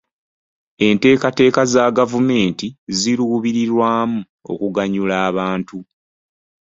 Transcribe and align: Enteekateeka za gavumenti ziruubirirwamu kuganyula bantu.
Enteekateeka 0.87 1.61
za 1.73 1.83
gavumenti 1.97 2.67
ziruubirirwamu 2.99 4.19
kuganyula 4.57 5.17
bantu. 5.37 5.77